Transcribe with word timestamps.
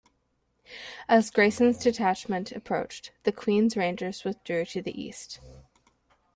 As 1.07 1.29
Grayson's 1.29 1.77
detachment 1.77 2.51
approached, 2.53 3.11
the 3.21 3.31
Queen's 3.31 3.77
Rangers 3.77 4.23
withdrew 4.23 4.65
to 4.65 4.81
the 4.81 4.99
east. 4.99 5.39